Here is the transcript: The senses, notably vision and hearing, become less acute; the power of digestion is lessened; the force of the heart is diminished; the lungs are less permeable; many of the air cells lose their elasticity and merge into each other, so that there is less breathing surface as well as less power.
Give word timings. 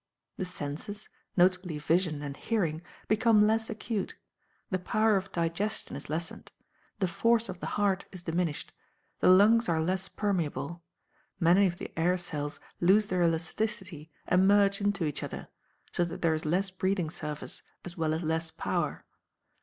The 0.37 0.45
senses, 0.45 1.09
notably 1.37 1.77
vision 1.77 2.23
and 2.23 2.35
hearing, 2.35 2.81
become 3.07 3.45
less 3.45 3.69
acute; 3.69 4.15
the 4.71 4.79
power 4.79 5.15
of 5.15 5.31
digestion 5.31 5.95
is 5.95 6.09
lessened; 6.09 6.51
the 6.97 7.07
force 7.07 7.49
of 7.49 7.59
the 7.59 7.67
heart 7.77 8.05
is 8.11 8.23
diminished; 8.23 8.71
the 9.19 9.29
lungs 9.29 9.69
are 9.69 9.79
less 9.79 10.09
permeable; 10.09 10.81
many 11.39 11.67
of 11.67 11.77
the 11.77 11.93
air 11.95 12.17
cells 12.17 12.59
lose 12.79 13.09
their 13.09 13.21
elasticity 13.21 14.09
and 14.25 14.47
merge 14.47 14.81
into 14.81 15.05
each 15.05 15.21
other, 15.21 15.49
so 15.91 16.03
that 16.03 16.23
there 16.23 16.33
is 16.33 16.45
less 16.45 16.71
breathing 16.71 17.11
surface 17.11 17.61
as 17.85 17.95
well 17.95 18.15
as 18.15 18.23
less 18.23 18.49
power. 18.49 19.05